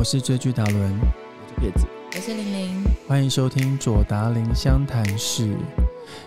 [0.00, 1.86] 我是追剧达伦，我是叶子，
[2.16, 5.54] 我是玲玲，欢迎收听左达林湘谈室。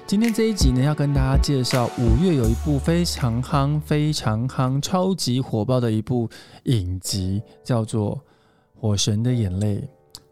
[0.05, 6.29] 今天这一集呢，要跟大家介绍五月有一部非常夯、非常夯、超级火爆的一部
[6.65, 8.15] 影集，叫做
[8.79, 9.78] 《火神的眼泪》。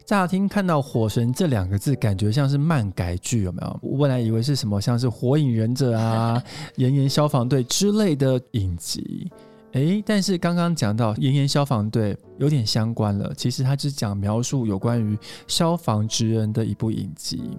[0.06, 3.80] 乍听看到“火神”这两个字，感觉像是漫改剧，有没有？
[3.82, 6.40] 我本来以为是什么，像是《火影忍者》啊、
[6.76, 9.28] 《炎炎消防队》之类的影集。
[9.72, 17.56] 诶，但是刚刚讲到炎炎消防队有点相关了，其实它只讲描述有关于消防职人的一部影集。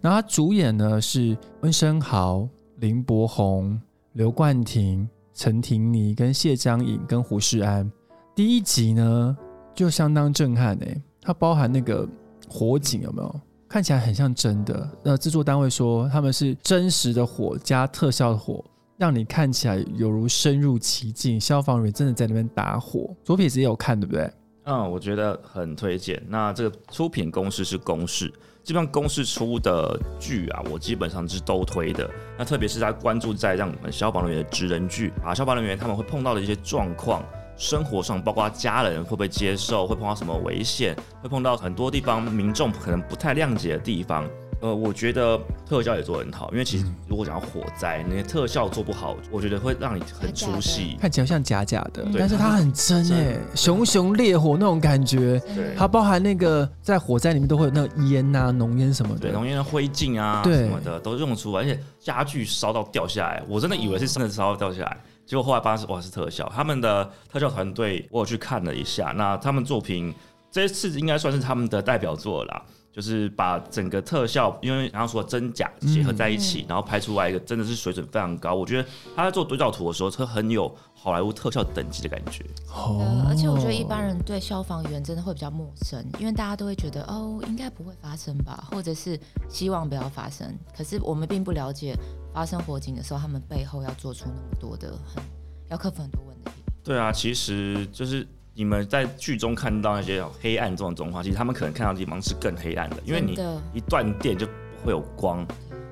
[0.00, 3.80] 然后他主演呢是温升豪、林柏宏、
[4.14, 7.88] 刘冠廷、陈婷妮跟谢江颖跟胡世安。
[8.34, 9.36] 第一集呢
[9.74, 12.08] 就相当震撼诶，它包含那个
[12.48, 13.40] 火警有没有？
[13.68, 14.88] 看起来很像真的。
[15.04, 18.64] 那制作单位说他们是真实的火加特效的火。
[18.98, 23.14] 让你看起来犹如深入其境，消防员真的在那边打火。
[23.22, 24.28] 左撇子也有看，对不对？
[24.64, 26.20] 嗯，我觉得很推荐。
[26.28, 28.28] 那这个出品公司是公视，
[28.64, 32.10] 基本上公视出的剧啊，我基本上是都推的。
[32.36, 37.24] 那特别是在关注在让我们消防人员的职人剧啊，消防人员他们会碰到的一些状况，
[37.56, 44.28] 生活上包括家人会不会接受，会碰到什么危险，会碰到很多地方民众可能不太谅解的地方。
[44.60, 70.12] 呃，我觉得特效也做很好，因为其实如果讲到火灾，那些特效做不好，我觉得会让你很出戏，看起来像假假的，但是它很真哎，熊熊烈火那种感觉，对，它包含那个在火灾里面都会有那个烟呐、浓烟什么的，对，浓烟的灰烬啊什么的都用出来，而且家具烧到掉下来，我真的以为是真的烧到掉下来，结果后来发现哇是特效，他们的特效团队我有去看了一下，那他们作品
[70.50, 72.62] 这次应该算是他们的代表作了。
[72.98, 78.56] 就是把整个特效，因为然后说真假结合在一起，然后拍出来一个真的是水准非常高。
[78.56, 82.44] 我觉得他在做对照图的时候，他很有好莱坞特效等级的感觉。
[82.74, 89.16] 哦，而且我觉得一般人对消防员真的会比较陌生，因为大家都会觉得哦，应该不会发生吧，或者是
[89.48, 90.52] 希望不要发生。
[90.76, 91.96] 可是我们并不了解
[92.34, 95.22] 发生火警的时候，他们背后要做出那么多的很
[95.68, 96.50] 要克服很多问题。
[96.82, 98.26] 对啊，其实就是。
[98.58, 103.38] 你们在剧中看到那些黑暗这种状况，其实他们可能看到的地方是更黑暗的，因为你
[103.72, 104.52] 一断电就不
[104.84, 105.46] 会有光，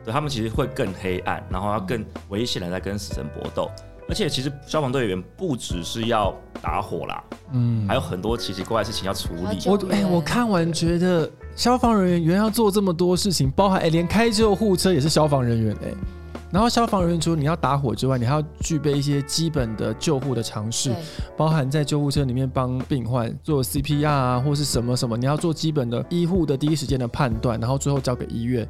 [0.05, 3.71] 对他们其实会更黑暗，然后要更危险的在跟死神搏斗。
[4.09, 7.23] 而且其实消防队员不只是要打火啦，
[7.53, 9.59] 嗯，还有很多奇奇怪怪的事情要处理。
[9.65, 15.95] 我哎，我看完觉得消防人员原来要做这么多事情，包含哎，连开救护车也是消防人员哎。
[16.57, 20.91] 然后消防人员除了你要打火之外，你还要具备一些基本的救护的常识，
[21.37, 28.67] 包含在救护车里面帮病患做 CPR 啊，或是什么什么，你要做基本的医护的第一时间的判断，然后最后交给医院。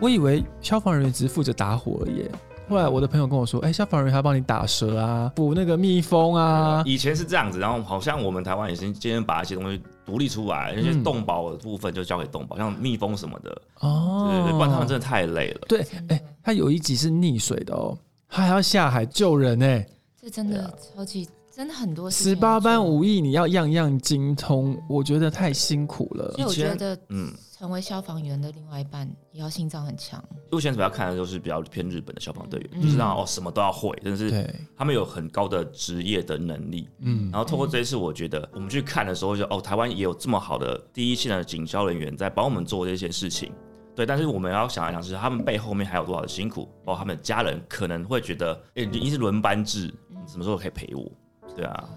[0.00, 2.28] 我以为消防人员只是负责打火而已。
[2.68, 6.82] 后来我的朋友跟我说，哎，消防人员还要帮你打蛇啊，捕那个蜜蜂啊。
[6.84, 13.62] 以前是这样子，然后好像我们台湾也是今天把一些东西独立出来，那些动保的部分就交给动保，像蜜蜂什么的。
[13.80, 15.60] 哦，对对对，不然他们真的太累了。
[15.68, 19.86] 对，哎，他有一集是溺水的哦，他还要下海救人哎，
[20.22, 21.28] 这真的超级。
[21.52, 26.30] 真的很多十八般武艺，你要样样精通，我觉得太辛苦了。
[26.32, 30.22] 所以我觉得，嗯，成为消防员的另外一半也要心脏很强。
[30.52, 34.46] 目前主要看的就是比较偏日本的消防队员，就是让哦什么都要会，但是
[34.76, 36.86] 他们有很高的职业的能力。
[36.98, 43.50] 嗯，然后透过这一次，我觉得我们去看的时候，就哦，台湾也有这么好的第一线的警消人员在帮我们做这些事情。
[43.94, 49.86] 对，但是我们要想一想，是他们背后面还有多少的辛苦，包括他们的家人可能会觉得，哎，你是轮班制，
[50.26, 51.10] 什么时候可以陪我？
[51.56, 51.88] 对啊，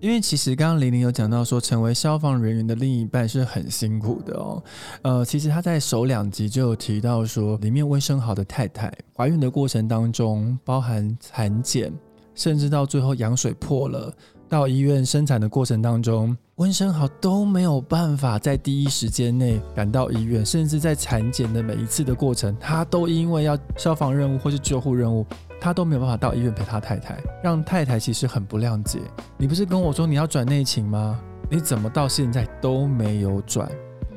[0.00, 4.62] 因为其实刚刚玲玲有讲到说，成为消防人员的另一半是很辛苦的哦。
[5.02, 11.92] 呃，其实他在首两集就有提到说，里面温生豪的太太怀孕的过程当中，包含产检，
[12.34, 14.10] 甚至到最后羊水破了，
[14.48, 25.26] 到医院生产的过程当中，温生豪都没有办法在第一时间内赶到医院，甚至在产检的每一次的过程，他都因为要消防任务或是救护任务。
[25.60, 28.98] 他都没有办法到医院陪他太太，让太太其实很不谅解。
[29.36, 31.20] 你不是跟我说你要转内勤吗？
[31.50, 33.70] 你怎么到现在都没有转？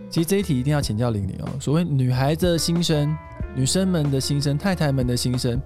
[0.10, 1.50] 其实这一题一定要请教玲玲哦。
[1.60, 3.16] 所谓女孩子的心声，
[3.56, 5.60] 女生们的心声，太太们的心声，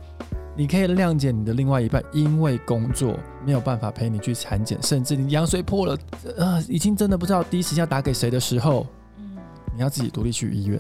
[0.56, 5.98] 你可以谅解你的另外一半，因为工作没有办法陪你去产检，甚至你羊水破了，
[6.38, 8.88] 呃，已经真的不知道第一时间要打给谁的时候，
[9.18, 9.38] 嗯，
[9.76, 10.80] 你要自己独立去医院。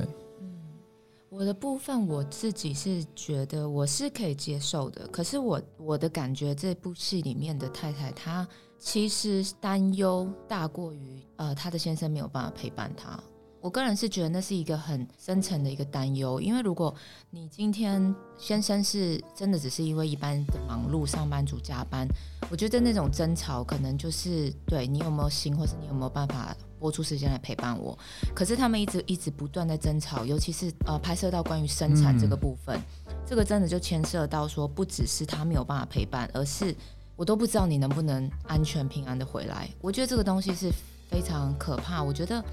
[1.38, 8.48] 我的部分我自己是觉得我是可以接受的，可是我我的感觉这部戏里面的太太她
[8.80, 13.20] 其实担忧大过于呃她的先生没有办法陪伴她。
[13.62, 16.92] 我个人是觉得那是一个很深层的一个担忧，因为如果
[17.30, 22.08] 你今天先生是真的只是因为一般的忙碌上班族加班，
[22.50, 27.98] 我觉得那种争吵可能就是对你有没有心，或是你有没有办法播出时间来陪伴我。
[28.34, 32.80] 可是他们一直一直不断在争吵，尤其是呃拍摄到关于生产这个部分，
[33.26, 36.76] 这个真的就牵涉到说，不只是他没有办法陪伴，而是
[37.16, 39.70] 我都不知道你能不能安全平安的回来。
[39.82, 40.72] 我觉得这个东西是
[41.10, 42.02] 非常可怕。
[42.02, 42.44] 我觉得。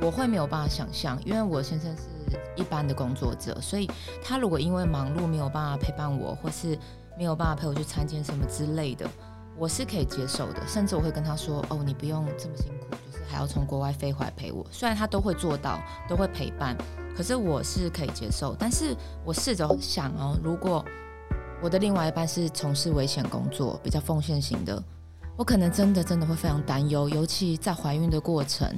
[0.00, 2.02] 我会没有办法想象，因为我先生是
[2.56, 3.88] 一般的工作者，所以
[4.24, 6.76] 他如果因为忙碌没有办法陪伴我，或是
[7.16, 9.08] 没有办法陪我去参见什么之类的，
[9.56, 10.60] 我是可以接受的。
[10.66, 16.76] 甚至我会跟他说：“哦，你不用这么辛苦，就是还要从国外飞回来陪我。”虽然他都会做到，都会陪伴，
[17.16, 18.56] 可是我是可以接受。
[18.58, 20.84] 但是我试着想哦，如果
[21.62, 24.82] 我的另外一半是从事危险工作，比较奉献型的，
[25.36, 28.68] 我可能真的真的会非常担忧，尤其在怀孕的过程。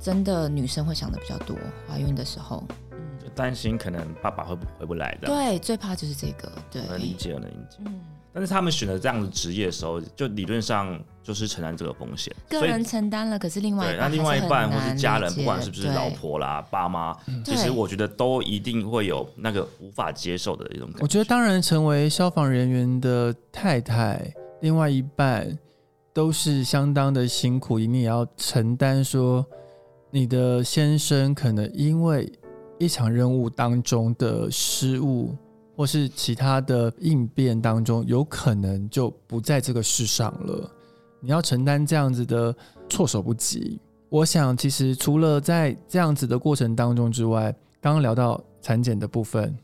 [0.00, 1.56] 真的，女生会想的比较多，
[1.88, 5.28] 怀孕的时候，嗯，就担心可能爸爸会回不来的。
[5.28, 6.52] 对，最怕就是这个。
[6.70, 7.78] 对，能理解，能理解。
[7.86, 8.00] 嗯，
[8.34, 12.34] 但是他们选择这样的职业的时候，就理论上就是承担这个风险。
[12.48, 21.02] 个人承担了，可是另外对，那另外一半或是家人，不管是不是老婆啦、爸妈，其实我觉得都一定会有那个无法接受的一种感觉。
[21.02, 24.20] 我觉得，当然，成为消防人员的太太，
[24.60, 25.56] 另外一半
[26.12, 29.46] 都是相当的辛苦，你也要承担说。
[30.10, 32.32] 你的先生可能因为
[32.78, 35.36] 一场任务当中的失误，
[35.76, 40.70] 或是其他的应变当中，有可能就不在这个世上了。
[41.20, 42.54] 你要承担这样子的
[42.88, 43.80] 措手不及。
[44.08, 49.56] 我想，其实除了在这样子的过程当中之外，刚刚聊到产检的部分，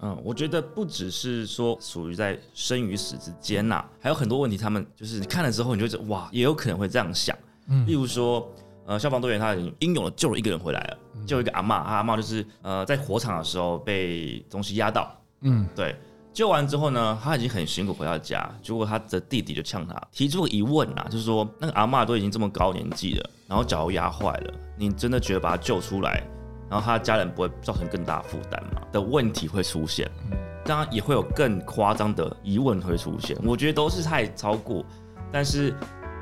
[0.00, 4.56] 嗯，我觉得不只是说属于在生与死之间呐，还有很多问题。
[4.56, 7.36] 他们就是你看了之后，你就觉得哇，也有可能会这样想。
[7.68, 8.48] 嗯，例如说。
[8.88, 15.94] 呃，消防队员他已经英勇的救了一个人回来了，救一个阿妈，阿妈就是呃在火场的时候被东西压到，嗯，对，
[16.32, 26.22] 救完之后呢，他已经很辛苦回到家，结果他的弟弟就呛他，提出疑问啊，就是说那个阿妈都已经这么高年纪了，然后脚又压坏了，你真的觉得把他救出来，
[26.68, 28.82] 然后他的家人不会造成更大负担吗？
[28.92, 30.10] 的问题会出现，
[30.64, 34.84] 当然也会有更夸张的疑问会出现，我觉得都是太超过，
[35.30, 35.74] 但是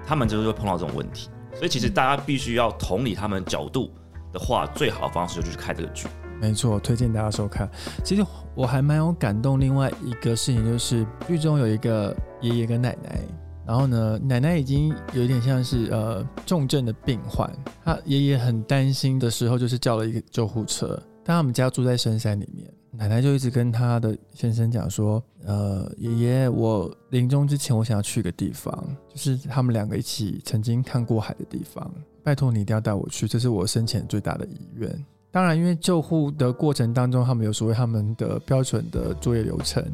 [0.06, 1.30] 他们就是会碰到这种问题。
[1.54, 3.90] 所以其实大家必须要同理他们角度
[4.30, 6.06] 的话，最好的方式就是看这个剧。
[6.40, 7.68] 没错，推荐大家收看。
[8.04, 8.24] 其实
[8.54, 9.58] 我还蛮有感动。
[9.60, 13.20] 另外一个事情就是，剧中有一个爷爷跟奶奶，
[13.66, 17.50] 然后呢，奶奶已经有点像是呃重症的病患，
[17.84, 21.02] 他爷爷很担心的时候，就是叫了一个救护车。
[21.24, 22.70] 但他们家住在深山里面。
[22.92, 28.72] 奶奶就一直跟他的先生讲说：“呃，爷爷，我临终之前，我想要去一个地方，
[29.12, 31.92] 就是他们两个一起曾经看过海的地方。
[32.22, 35.04] 拜托你一定要带我去，这是我生前最大的遗愿。
[35.36, 39.84] 当然，因为救护的过程当中，他们有所谓他们的标准的作业流程，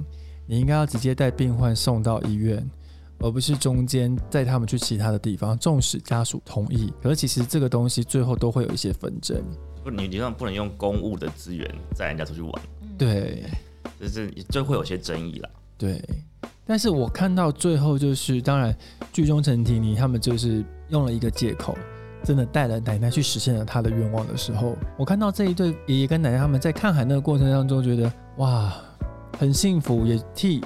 [0.47, 2.65] 你应该要直接带病患送到医院，
[3.19, 5.59] 而不是中间带他们去其他的地方。
[5.59, 9.37] 纵使家属同意，可是其实这个东西最后都会有一些纷争。
[9.83, 12.53] 不，你你上不能用公务的资源载人家出去玩。”
[12.97, 13.43] 对，
[14.01, 15.51] 就是就会有些争议了。
[15.77, 16.01] 对，
[16.65, 18.73] 但是我看到最后就是，当然
[19.13, 21.77] 剧中陈婷妮他们就是用了一个借口，
[22.25, 28.73] 真的带了奶奶去实现了她的愿望的时候，我看到这一对爷爷跟奶奶他们在看海那个过程当中，觉得哇，
[29.39, 30.63] 很幸福，也替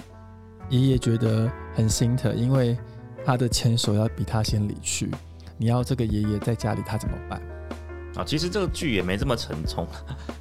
[0.68, 2.76] 爷爷觉得很心疼，因为
[3.24, 5.10] 他的牵手要比他先离去，
[5.56, 7.40] 你要这个爷爷在家里，他怎么办？
[8.16, 9.86] 啊，其实这个剧也没这么沉重，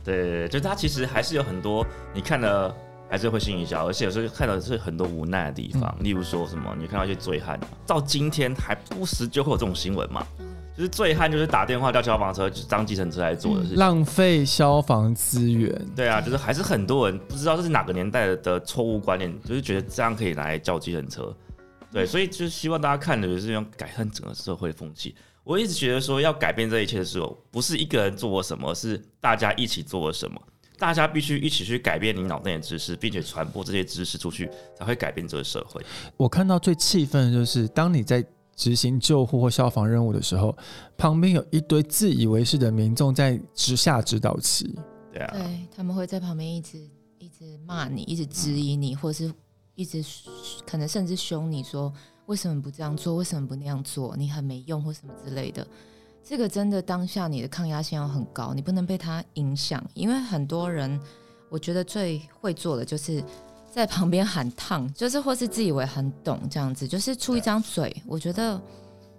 [0.04, 2.74] 对，就是他其实还是有很多你看了
[3.10, 10.26] 还是会心一笑，而且有时候看到是很多无奈的地方，例如说什么，你看到一些醉汉，到今天还不时就会有这种新闻嘛，
[10.78, 15.74] 就是醉汉就是打电话叫消防车，就当计程车来做的事，浪费消防资源。
[15.96, 21.34] 对啊，就是还是很多人不知道这是哪个年代的错误观念，就是觉得这样可以来叫计程车，
[21.92, 25.16] 对，所以就是希望大家看的就是用改善整个社会风气。
[25.46, 30.42] 我一直觉得说要改变这一切的时候，不是一个人做了什么，是大家一起做了什么。
[30.78, 35.82] 大家必须一起去改变你脑内的知识，并且传播这些知识出去，才会改变这个社会。
[36.18, 38.22] 我看到最气愤的就是，当你在
[38.56, 40.56] 执行救护或消防任务的时候，
[40.98, 44.74] 旁边有一堆自以为是的民众在直下指导棋。
[45.12, 49.34] 对啊，对他们会在旁边一直一直骂你，一直质疑你，或者是
[49.76, 50.04] 一直
[50.66, 51.94] 可能甚至凶你说。
[52.28, 53.18] 为什么不这样做？
[53.18, 54.18] 为什么不那样做？
[54.18, 55.68] 你很没用或什么之类的，
[56.24, 59.84] 这个真的当下你的抗压性要很高，你不能被他影响。
[59.94, 61.00] 因为很多人，
[61.50, 63.24] 我觉得最会做的就是
[63.76, 67.94] 在旁边喊烫，就是或是自以为很懂这样子，就是出一张嘴。
[68.08, 68.58] 我觉得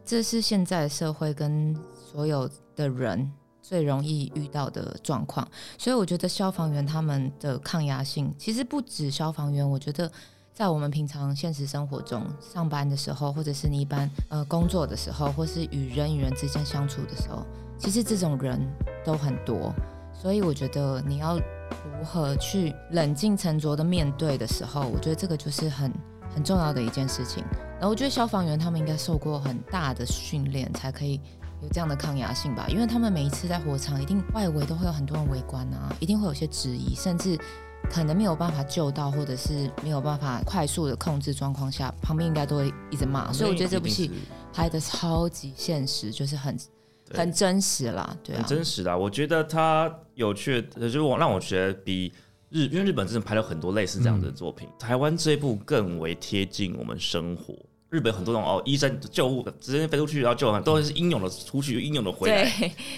[0.03, 1.77] 这是现在社会跟
[2.11, 5.47] 所有的人最容易遇到的状况。
[5.77, 10.11] 所以我觉得消防员他们的抗压性，其实不止消防员，我觉得
[10.55, 17.45] 在我们平常现实生活中上班的时候，或者是你一般呃工作的时候，或是与人与人之间相处的时候，
[17.79, 18.59] 其实这种人
[19.05, 19.71] 都很多。
[20.15, 21.39] 所以我觉得你要
[21.85, 25.93] 如何去冷静沉着的面对的时候，我觉得这个就是很
[26.35, 27.45] 很重要的一件事情。
[27.75, 31.21] 然后我觉得消防员他们应该受过很大的训练，才可以
[31.63, 32.67] 有这样的抗压性吧。
[32.69, 37.39] 因为他们每一次在火场，一定外围都会有很多人围观啊，一定会有些质疑，甚至
[37.91, 43.33] 可能没有办法救到，或者是没有办法快速的控制状况下，旁边应该都会一直骂。
[43.33, 44.11] 所以我觉得这部戏
[44.53, 46.57] 拍的超级现实，就是很。
[47.15, 48.97] 很真实啦，对，很真实的。
[48.97, 52.13] 我觉得它有趣，就是我让我觉得比
[52.51, 57.55] 日，因为日本真的拍了很多类似这样的作品，台湾这一部更为贴近我们生活。
[57.89, 62.45] 日本很多种哦，医生救护直接飞出去然后救完，都是英勇的出去，英勇的回来，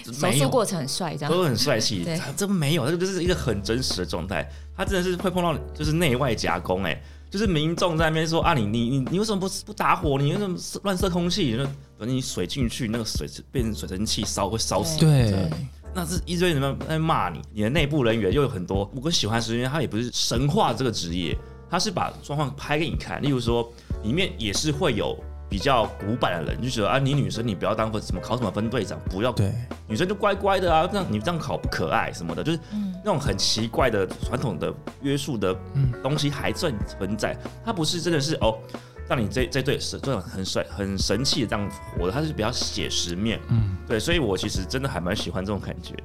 [0.03, 2.03] 手术过程很帅，这样都很帅气。
[2.35, 4.49] 这没有，这就是一个很真实的状态。
[4.75, 6.99] 他真的是会碰到就是内外夹攻，哎。
[7.29, 10.17] 就是民众在那边说啊，你你你你为什么不不打火？
[10.17, 11.55] 你为什么乱射空气？
[11.57, 11.63] 那
[11.97, 14.99] 等你水进去，那个水变成水蒸气烧会烧死。
[14.99, 15.49] 对，
[15.93, 17.39] 那是一堆人在骂你。
[17.53, 18.89] 你的内部人员又有很多。
[19.01, 21.37] 我喜欢是因为他也不是神话这个职业，
[21.69, 23.21] 他是把状况拍给你看。
[23.21, 23.71] 例如说，
[24.03, 25.17] 里面也是会有。
[25.49, 29.51] 比较古板的人就觉得啊，你女生你不要当分什么考什么分队长，不要对
[29.87, 32.59] 女生就乖乖的啊，这样你这样考不可爱什么的，就是
[33.03, 35.55] 那种很奇怪的传统的约束的
[36.03, 37.35] 东西还算存在。
[37.65, 38.59] 它不是真的是哦，
[39.07, 43.39] 让你这这对是这种很帅很神气的这样活的，它是比较写实面。
[43.47, 46.03] 嗯，对，所以我其实真的还蛮喜欢这种感觉的。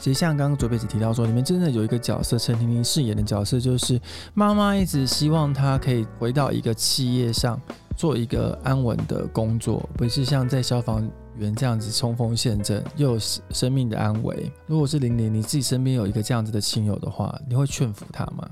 [0.00, 4.00] 其实像刚刚卓贝子提到说，里面真的有一个角色陈婷婷饰演的角色，就是
[4.32, 7.60] 妈妈一直希望她可以回到一个企业上。
[7.96, 14.52] 做一个安稳的工作，不是像在消防员这样子冲锋陷阵，又有生命的安危。
[14.66, 18.48] 如果是玲玲，你自己身边有一个这样子的亲友的话，你会劝服他吗？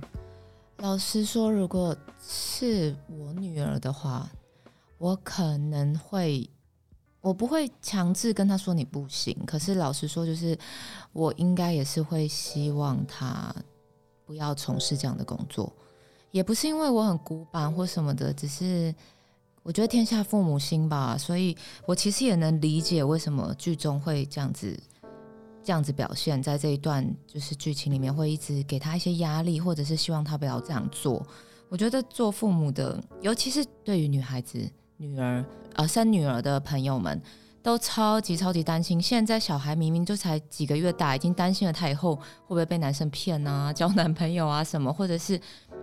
[0.79, 1.95] 老实说，如果
[2.27, 4.31] 是我女儿的话，
[4.97, 6.49] 我可能会，
[7.21, 9.37] 我不会强制跟她说你不行。
[9.47, 10.59] 可是老实说，就是
[11.13, 13.55] 我应该也是会希望她
[14.25, 15.71] 不要从事这样的工作，
[16.31, 18.95] 也不是因为我很古板或什么的，只是。
[19.64, 21.56] 我觉得天下父母心吧，所以
[21.87, 24.78] 我其实也能理解为什么剧中会这样子
[25.62, 31.26] 这样子表现，在这一段就是剧情里面会一直给他一些压力，或者是希望他不要这样做。
[31.71, 35.42] 我觉得做父母的，尤其是对于女孩子、女儿
[35.73, 37.18] 呃生女儿的朋友们，
[37.62, 39.00] 都超级超级担心。
[39.00, 45.40] 现在小孩明明就才几个月大，已经担心了他以后会不会被男生骗啊、交男朋友啊什么，或者是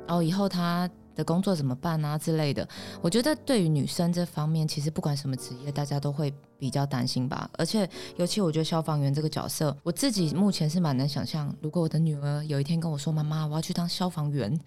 [0.07, 0.88] 哦以后他。
[1.15, 2.68] 的工作怎么办啊之类的？
[3.01, 7.50] 我觉得对于女生这方面，其实不管什么职业，大家都会比较担心吧。
[7.58, 14.60] 而且，尤其我觉得消防员这个角色，我自己目前是蛮能想象，如果我的女儿有一天跟我说：“妈妈，我要去当消防员。”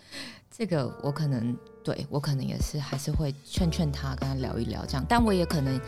[0.57, 5.05] 这个我可能对我可能也是还是会劝劝她，跟她聊一聊这样。
[5.09, 5.81] 但我也可能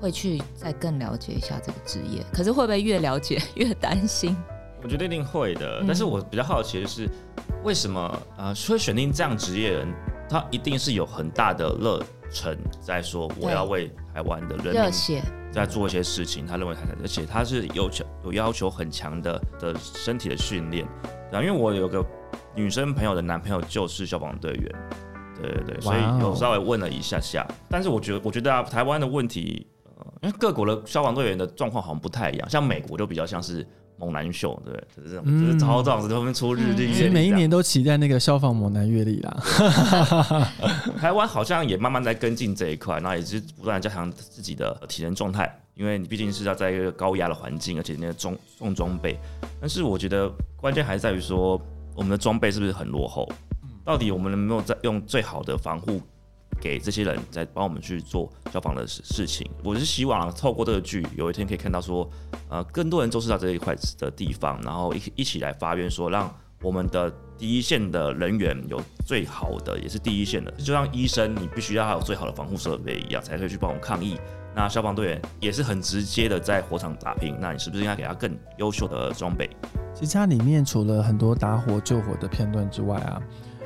[0.00, 2.24] 会去再更了解一下这个职业。
[2.32, 4.36] 可是会不会越了解越担心？
[4.82, 5.82] 我觉得一定会的。
[5.86, 7.08] 但是我比较好奇的是。
[7.64, 9.92] 为什么呃会选定这样职业人？
[10.28, 16.46] 他一定是有很大的热忱，在说我要为台湾的人民在做一些事情。
[16.46, 20.86] 他认为他，而且他是有求有要求很强的的身体的训练。
[21.30, 22.04] 然后因为我有个
[22.54, 24.72] 女生朋友的男朋友就是消防队员，
[25.40, 27.46] 对对对，所以有稍微问了一下下。
[27.68, 33.66] 但是我觉得我觉得啊，台湾的问题，呃，因为各国的消防队员的状况好像不太一样，像美国就比较像是。
[33.96, 39.36] 猛男秀，对，就是这种，就是超这样子，后面出日历，其实每一年都期待那个消防猛男阅历啦。
[40.98, 49.18] 台湾好像也慢慢在跟进这一块，那也是不断加强自己的体能状态，因为你毕竟是要在一个高压的环境，而且那个重重装备。
[49.60, 51.60] 但是我觉得关键还是在于说，
[51.94, 53.28] 我们的装备是不是很落后？
[53.84, 56.00] 到底我们能不能在用最好的防护？
[56.64, 62.08] 给这些人在帮我们去做消防的事事情，我是希望透过这个剧，有一天可以看到说，
[62.48, 74.16] 呃，更多人重视到这一块的地方，然后一一起来发愿说，让我们的第一线的人员有最好的，也是第一线的，就像医生，你必须要有最好的防护设备一样，才可以去帮我们抗疫。
[74.56, 79.50] 那消防队员也是很直接的在火场打拼，那你是不是应该给他更优秀的装备？
[79.94, 83.20] 其实它里面除了很多打火救火的片段之外啊。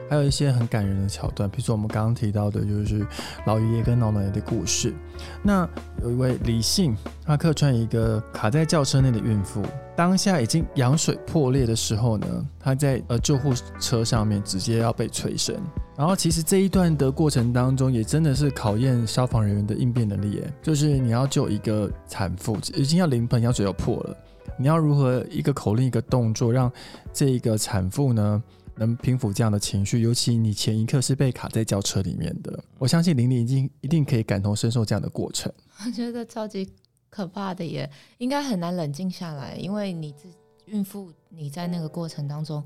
[0.08, 3.06] 还有一些很感人的桥段，比如说我们刚刚提到的，就是
[3.46, 4.94] 老爷爷跟老奶奶的故事。
[5.42, 5.68] 那
[6.02, 9.62] 有一位李姓，他客串一个卡在轿车内的孕妇，
[9.96, 12.26] 当下已经羊水破裂的时候呢，
[12.58, 15.54] 他在呃救护车上面直接要被催生。
[15.96, 20.40] 然后其实这一段的过程当中，也真的是考验消防人员的应变能力。
[20.62, 24.16] 就是你要救一个产妇，已经要临盆，羊水要破了。
[24.56, 26.70] 你要如何一个口令一个动作，让
[27.12, 28.42] 这一个产妇呢
[28.78, 30.00] 能平复这样的情绪？
[30.00, 35.52] 尤其你前一刻是被卡在轿车里面的，我相信玲玲已经一定可以感同身受这样的过程。
[35.84, 36.70] 我觉得超级
[37.10, 40.28] 可怕的耶，应该很难冷静下来，因为你自
[40.66, 42.62] 孕妇你在那个过程当中，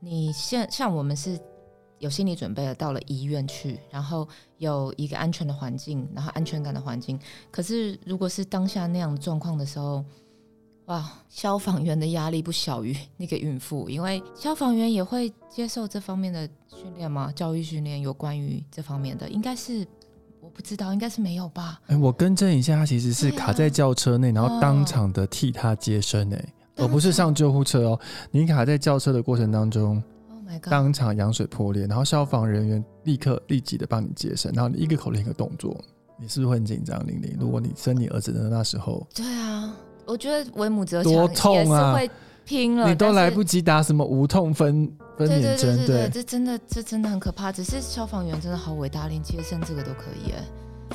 [0.00, 1.38] 你现像我们是
[1.98, 4.28] 有心理准备的，到了医院去，然后
[4.58, 7.18] 有一个安全的环境，然后安全感的环境。
[7.50, 10.04] 可是如果是当下那样的状况的时候，
[10.88, 17.30] 哇，消防员的压力不小于那个孕妇，因为消防员也会接受这方面的训练吗？
[17.36, 19.86] 教育训练有关于这方面的，应该是
[20.40, 21.78] 我不知道，应该是没有吧？
[21.88, 28.00] 哎，我更正一下，他其实是卡在轿车内，然后当场的替他接生，哎，而不是上救护车哦。
[28.30, 30.70] 你卡在轿车的过程当中，Oh my god！
[30.70, 35.78] 当场羊水破裂，然后消防人员立刻立即的帮你接生，然后你一个口令一个动作，
[36.18, 36.98] 你是不是会很紧张？
[37.06, 39.76] 玲玲，如果你生你儿子的那时候，对啊，
[40.08, 42.10] 我觉得为母则多强也是痛啊会
[42.44, 43.62] 拼了，你都来不及。
[43.62, 47.52] 打什么无痛分分对娩针，对对对对，这真的这真的很可怕。
[47.52, 50.42] 只是消防员真的好伟大，连接生这个都可以哎。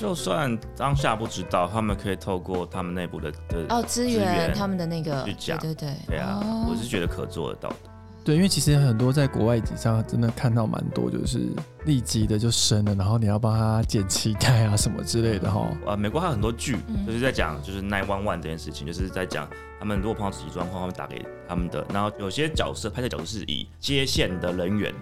[0.01, 7.75] 就算当下不知道，他们可以透过他们内部的的哦，支支援援他们的那个，对去讲对对，对啊，哦我是觉得可做得到的。
[8.23, 11.49] 对，因为其实很多在国外集上真的看到蛮多，就是
[11.85, 15.67] 立即的就生了，然后你要帮他剪脐带啊什么之类的哈。
[15.85, 19.45] 呃，美国还有很多剧，嗯就是在讲就是 nine one one 这件事情，就是在讲
[19.77, 21.85] 他们如果碰到紧急状况，他们打给他们的。
[21.93, 24.93] 然后有些角色拍摄角度是以接线的人员，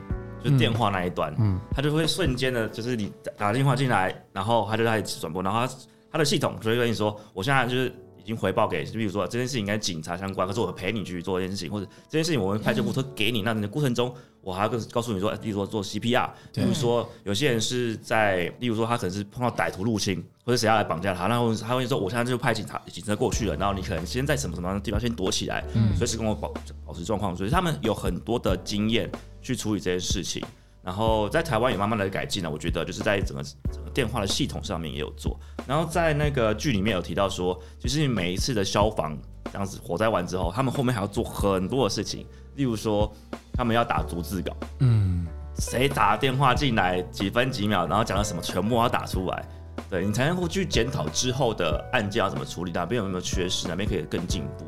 [0.43, 5.73] 就是电话那一端，嗯，他就会瞬间的，就是你打打电话进来，然后他就开始转播，然后他
[6.13, 26.53] 他的系统就会跟你说，我现在就是已经回报给，比如说这件事情跟警察相关，可是我陪你去做这件事情，或者这件事情我们派救护车给你，那你的过程中，我还要跟告诉你说，例如说做 CPR，比如说有些人是在，例如说他可能是碰到歹徒入侵，或者谁要来绑架他，然后他会说，我现在就派警察警车过去了，然后你可能先在什么什么样的地方先躲起来，嗯随时跟我保
[26.85, 29.09] 保持状况，所以他们有很多的经验
[29.41, 30.43] 去处理这件事情。
[30.83, 35.39] 然后在台湾也慢慢的改进了，我觉得就是在整个整个电话的系统上面也有做。
[35.67, 39.17] 然后在那个剧里面有提到说，其实每一次的消防
[39.51, 43.11] 这样子火灾完之后，他们后面还要做很多的事情，例如说
[43.53, 45.27] 他们要打逐字稿，嗯，
[45.59, 49.45] 谁打电话进来几分几秒，然后讲了什么，全部要打出来。
[49.89, 54.65] 对你才能够去检讨之后的案件要怎么处理，哪边有没有缺失，哪边可以更进步。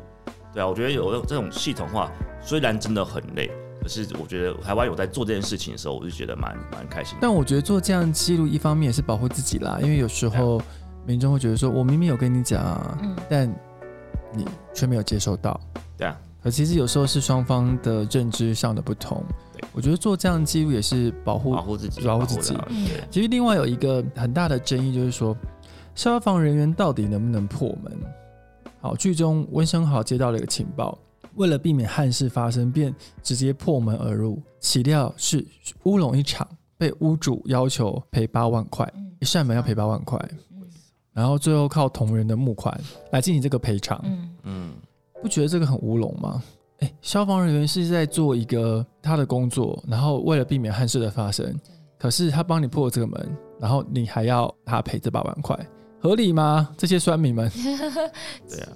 [0.52, 2.10] 对啊，我觉得有这种系统化，
[2.42, 3.50] 虽然真的很累，
[3.84, 7.18] 可是我觉得台湾有在做这件事情的时候，我就觉得蛮蛮开心的。
[7.20, 10.58] 但我觉得做这样记录，一方面也是保护自己啦，因为有时候
[11.06, 13.46] 民众会觉得说，我明明有跟你讲啊，嗯但
[14.32, 15.60] 你却没有接收到。
[15.98, 19.62] 对啊，可其实有时候是双方的认知上的不同对。
[19.74, 22.56] 我觉得做这样的记录也是保护保护自己，保护自己
[23.10, 25.36] 其实另外有一个很大的争议，就是说
[25.94, 27.92] 消防人员到底能不能破门？
[28.80, 30.98] 好，剧中温升豪接到了一个情报，
[31.36, 35.44] 为了避免憾事发生，便直接破门而入，岂料是
[35.84, 39.12] 乌龙一场，被屋主要求赔八万块，嗯。
[39.20, 40.18] 一扇门要赔八万块，
[40.52, 40.62] 嗯。
[41.12, 42.78] 然后最后靠同仁的募款
[43.10, 44.30] 来进行这个赔偿，嗯。
[44.42, 44.74] 嗯，
[45.22, 46.42] 不觉得这个很乌龙吗？
[46.80, 51.58] 哎，消防人员是在做一个他的工作，然后为了避免憾事的发生，
[51.98, 55.56] 可是他帮你破了这个门，然后你还要他赔这八万块，
[56.00, 56.68] 合理吗？
[56.76, 57.48] 这些酸民们，
[58.50, 58.72] 对啊，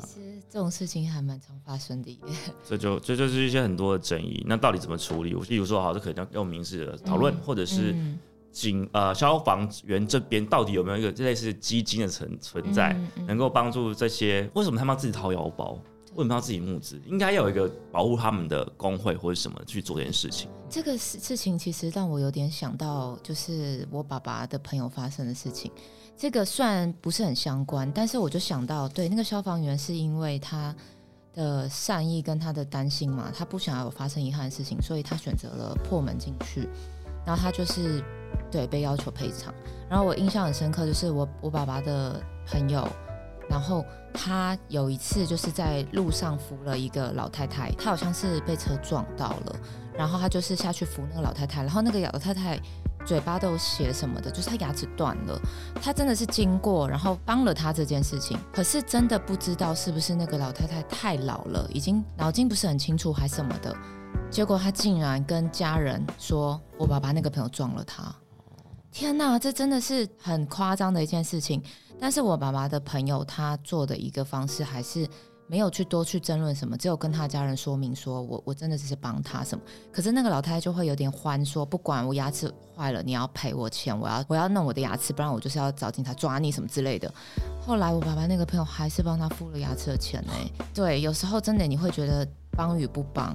[0.51, 2.19] 这种事情还蛮常发生的耶。
[2.67, 4.43] 这就这就是一些很多的争议。
[4.47, 5.33] 那到底怎么处理？
[5.49, 8.19] 例如说，好，这可能要用民事的讨论，嗯或者是嗯
[8.51, 14.51] 警呃消防员这边到底有没有一个类似基金的存存在，能够帮助这些？
[14.55, 15.79] 为什么他们要自己掏腰包？
[16.15, 17.01] 为什么要自己募资？
[17.07, 20.49] 应该要有一个保护他们的工会或者什么去做这件事情。
[20.69, 25.71] 这个事事情其实让我有点想到，就是我爸爸的朋友发生的事情。
[26.19, 30.75] 这个算不是很相关，但是我就想到，对那个消防员是因为他
[31.33, 36.69] 的善意跟他的担心嘛，他不想要有发生遗憾的事情，所以他选择了破门进去，
[37.25, 38.03] 然后他就是
[38.51, 39.55] 对被要求赔偿。
[39.89, 42.87] 然后我印象很深刻，就是我我爸爸的朋友，
[43.49, 49.57] 然后他有一次就是在路上扶了一个老太太，他好像是被车撞到了，
[49.97, 52.61] 然后他就是下去扶那个老太太，然后那个老太太
[53.09, 55.41] 嘴巴都有血什么的，就是他牙齿断了。
[55.81, 63.75] 他真的是经过，然后帮了他这件事情，可是真的不知道是不是那个老太太太老了，已经脑筋不是很清楚还什么的，
[64.31, 68.15] 结果他竟然跟家人说：“我爸爸那个朋友撞了他。”
[68.93, 71.63] 天哪，这真的是很夸张的一件事情。
[71.99, 75.09] 但是我爸爸的朋友他做的一个方式还是
[75.49, 79.65] 没有去多去争论什么，只有跟他家人说明说我我真的只是帮他什么。
[79.91, 87.13] 可是那个老太太就会有点欢，说不管我牙齿坏了，你要赔我钱，我要我要弄我的牙齿，不然我就是要找警察抓你什么之类的。
[87.61, 90.33] 后来我爸爸那个朋友还是帮他付了牙齿的钱呢。
[90.75, 93.35] 对，有时候真的你会觉得帮与不帮，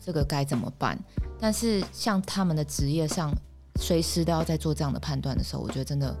[0.00, 0.98] 这个该怎么办？
[1.38, 3.32] 但是像他们的职业上，
[3.76, 6.16] 随时都要在做这样的判断的时候，我觉得真的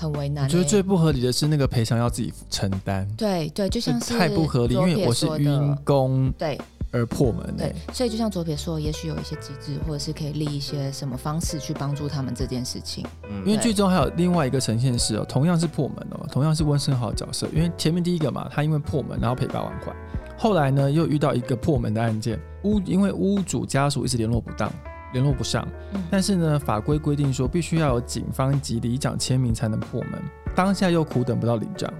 [0.00, 0.46] 很为难欸。
[0.46, 6.58] 我觉得最不合理的是那个赔偿要自己承担，对对，就像是太不合理，因为我是说的晕工对
[6.92, 13.04] 而破门对哎、，所以就像左撇说，也许有一些机制，或者是可以立一些什么方式去帮助他们这件事情。
[13.30, 19.94] 嗯因为对剧中还有另外一个呈现是哦，同样是破门哦，同样是温升豪的角色，因为前面第一个嘛，他因为破门然后赔八万块，
[20.36, 24.72] 后来呢又遇到一个破门的案件，屋因为屋主家属一直联络不当，
[25.12, 26.02] 联络不上，嗯。
[26.10, 30.22] 但是呢法规规定说必须要有警方及里长签名才能破门，
[30.54, 31.92] 当下又苦等不到里长，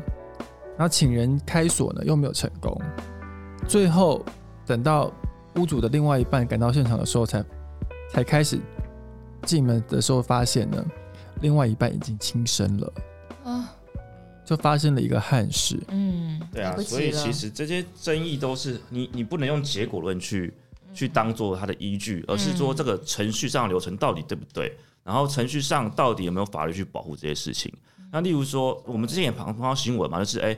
[0.77, 2.81] 然后请人开锁呢又没有成功，
[3.67, 4.25] 最后
[4.67, 5.13] 等到
[5.57, 7.45] 屋主的另外一半赶到现场的时候才
[8.11, 8.59] 才开始
[9.43, 10.85] 进门的时候发现呢。
[11.43, 12.93] 另外一半已经轻生了，
[13.45, 13.73] 啊，
[14.45, 15.75] 就发生了一个憾事。
[15.89, 20.53] 嗯，对啊所以其实这些争议都是你你不能用结果论去
[20.93, 27.73] 去当做它的依据，而是说这个程序上的流程到底对不对，然后程序上到底有没有法律去保护这些事情。
[28.13, 30.57] 那例如说，我们之前也碰碰到新闻嘛，就是哎、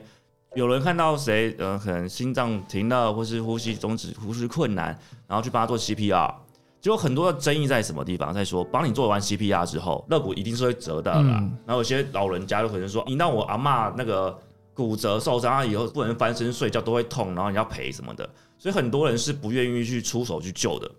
[0.55, 4.87] 有人看到谁呃可能心脏停了，或是呼吸终止、呼吸困难，
[5.27, 6.33] 然后去帮他做 CPR。
[6.81, 8.33] 就有很多的争议在什么地方？
[8.33, 11.37] 在说帮你做完 CPR 之后，肋骨一定是会折的啦。
[11.39, 14.37] 嗯然后有些老人家就可能说，你让我阿嬷那个
[14.73, 18.27] 骨折受伤，他以后不能翻身睡觉都会痛，然后你要赔什么的。
[18.57, 20.89] 所以很多人是不愿意去出手去救的。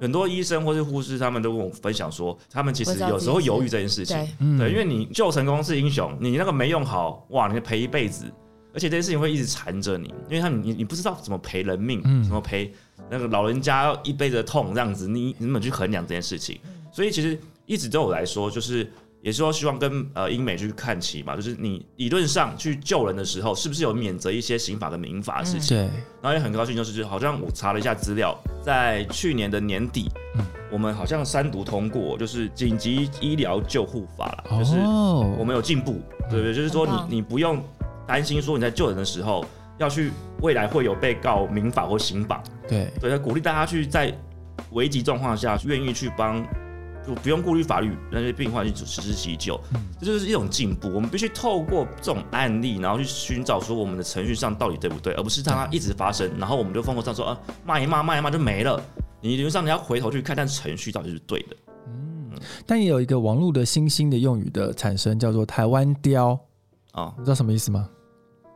[0.00, 4.16] 很多医生或是护士，他们都跟我分享说，他们其实有时候犹豫这件事情。
[4.58, 8.24] 对，因为你救成功是英雄，你那个没用好，哇，你赔一辈子，
[8.72, 12.72] 而且这件事情会一直缠着你，因为他你你不知道怎么赔人命，嗯怎么赔
[13.10, 16.58] 那个老人家一辈子的痛这样子，你你怎么去衡量这件事情？
[16.90, 18.90] 所以其实一直对我来说，就是
[19.22, 25.76] 也是说希望跟呃英美去看齐嘛，就是你理论上去救人的时候，是不是有免责一些刑法跟民法的事情？
[25.76, 25.82] 对，
[26.22, 36.54] 然后也很高兴，就是好像我查了一下资料，在去年的年底，嗯我们好像三读通过，就是紧急医疗救护法啦，就是哦，我们有进步，对不对？
[36.54, 37.62] 就是说你你不用
[38.06, 39.44] 担心说你在救人的时候
[39.78, 44.16] 要去未来会有被告民法或刑法，对，对，鼓励大家去在
[44.70, 46.40] 危急状况下愿意去帮，
[47.06, 49.58] 就不用顾虑法律那些病患去实施急救，
[49.98, 50.88] 这就是一种进步。
[50.92, 58.82] 我们必须透过这种案例，然后去寻找说我们的程序上到底对不对，而不是让它一直发生，然后我们就疯狂上说啊骂一骂骂一骂就没了。
[59.20, 61.56] 你理论上你要回头去看，但程序到底是对的。
[62.66, 66.38] 但也有一个网络的新兴的用语的产生，叫做台湾雕，
[66.92, 67.88] 啊，你知道什么意思吗？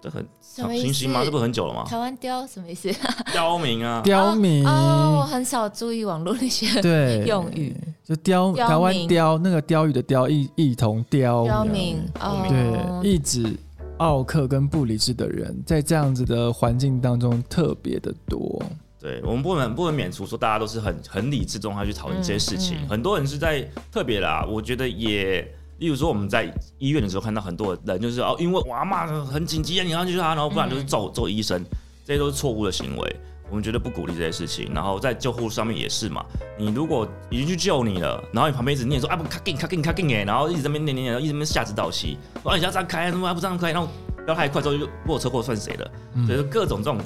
[0.04, 1.24] 这很什么意思新兴吗？
[1.24, 1.84] 这不是很久了吗？
[1.88, 2.92] 台湾雕什么意思？
[3.32, 13.56] 刁民啊， 刁民，哦，我很少注意网络那些对，用语，就雕刁台湾雕，那个刁语的雕，一一同刁，刁民哦，对，一指
[13.96, 18.62] 奥克跟不理智的人，在这样子的环境当中特别的多。
[19.00, 22.76] 对我们不能不能免除说大家都是很很理智中，他去讨论这些事情。
[22.76, 25.46] 嗯嗯很多人是在特别啦，我觉得也，
[25.78, 31.62] 例如说我们在医院的时候看到很多人就是哦，因为我阿妈很紧急啊，你要去他，然后不然就是揍揍医生，
[32.04, 33.16] 这些都是错误的行为。
[33.50, 34.72] 我们绝对不鼓励这些事情。
[34.74, 36.24] 然后在救护上面也是嘛，
[36.58, 43.70] 你如果已经去救你了，然后你旁边一直念说啊不卡紧卡紧卡紧哎，然后一直在那边念念念，一直在那边下指导棋，说啊你要这样开，怎么还不这样开？
[43.70, 45.90] 然后不要太快之后就如果车祸算谁的？
[46.14, 46.98] 嗯就是各种这种，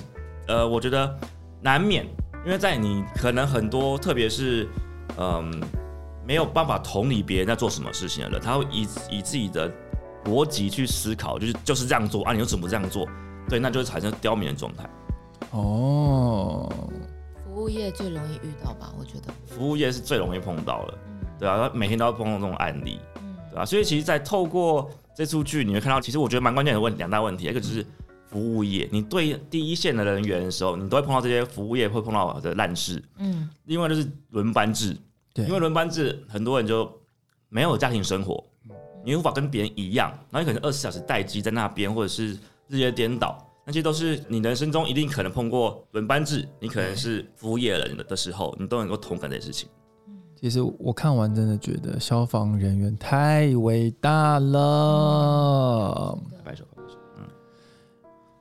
[0.46, 1.12] 呃，我觉得
[1.60, 2.06] 难免，
[2.46, 4.68] 因为在你可能很多，特别是
[5.18, 5.50] 嗯、
[6.28, 9.72] 没有办法同理别人在做什么事情的人，他会以以自己的
[10.26, 13.08] 逻辑去思考，就是就是这样做啊，你又怎么不这样做？
[13.48, 14.86] 对，那就会产生刁民的状态。
[15.52, 16.70] 哦，
[17.46, 18.92] 服务业最容易遇到吧？
[18.98, 20.98] 我觉得，服务业是最容易碰到了，
[21.38, 27.82] 对啊，他每天都要碰到这种案例，嗯对吧、所以其实，在透过这出剧，你会看到，其实我觉得蛮关键的问两大问题，一个就是
[28.26, 34.94] 服务业，你对第一线的人员的时候，你都会碰到这些服务业会碰到的烂事，嗯另外就是轮班制，
[35.38, 36.90] 对因为轮班制很多人就
[37.48, 38.44] 没有家庭生活，
[39.04, 49.68] 你无法跟别人一样，然后你可能二十四小时待机在那边，或者是日夜颠倒，那些都是你人生中一定可能碰过轮班制，你可能是服务业人的时候，你都能够同感这些事情。
[50.40, 56.16] 其实我看完真的觉得消防人员太伟大了。
[56.44, 57.24] 拍手拍手，嗯，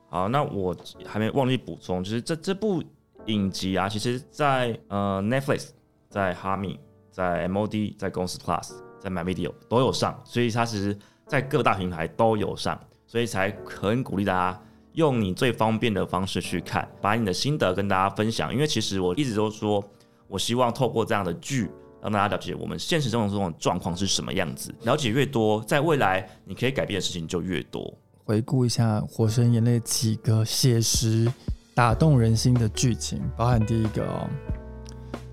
[0.08, 2.82] 好，那我还没忘记补充，就是这这部
[3.26, 5.70] 影集啊，其实在呃 Netflix、
[6.08, 6.78] 在哈密、
[7.18, 12.78] 在 MOD、在公司 Plus、在 MyVideo 都有上，所以它其实在各大平台都有上，
[13.08, 18.54] 所以才很鼓励大家用你最方便的方式去看，把你的心得跟大家分享。
[18.54, 19.82] 因为其实我一直都说，
[20.28, 21.68] 我希望透过这样的剧，
[22.00, 24.72] 让大家了解我们现实中的这种状况是什么样子。
[24.82, 27.92] 了解越多，在未来你可以改变的事情就越多。
[28.24, 31.26] 回顾一下《火神眼泪》几个写实、
[31.74, 34.30] 打动人心的剧情，包含第一个哦，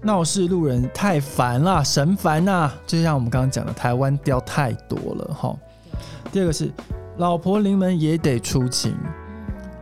[0.05, 2.71] 闹事路人太烦了，神烦呐！
[2.85, 5.57] 就像我们刚刚讲的，台湾雕太多了哈。
[6.31, 6.71] 第二个是
[7.17, 8.95] 老婆临门也得出勤，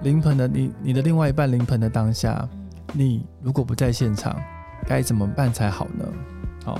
[0.02, 2.48] 临盆的你，你的另外一半临盆的当下，
[2.94, 4.34] 你如果不在现场，
[4.88, 6.06] 该怎么办才好呢？
[6.64, 6.80] 好，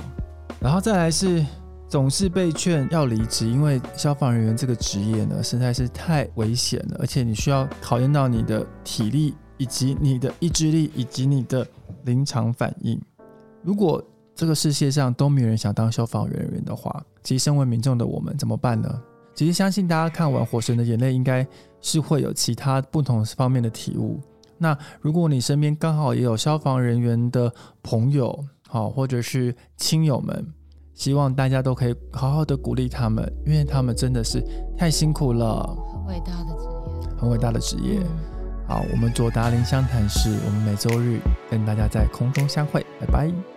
[0.58, 1.44] 然后再来是
[1.86, 11.66] 总是被劝要离职，因为消防人员这个职业呢实在是太危险了，而且你需要考验到你的体力，以及你的意志力，以及你的
[12.04, 12.98] 临场反应。
[13.64, 14.02] 如果
[14.34, 19.02] 这个世界上都没有人想当消防人员的话，其实身为民众的我们怎么办呢？
[19.34, 21.46] 其实相信大家看完《火神的眼泪》，应该
[21.80, 24.20] 是会有其他不同方面的体悟。
[24.58, 30.46] 那如果你身边刚好也有消防人员的朋友，好或者是亲友们，
[30.94, 34.40] 希望大家都可以好好的鼓励他们，因为他们真的是
[34.76, 36.68] 太辛苦了，很伟大的职
[37.00, 37.98] 业，很伟大的职业。
[38.00, 38.34] 嗯
[38.66, 43.53] 好，我们左达林湘潭市，我们每周日跟大家在空中相会，拜拜。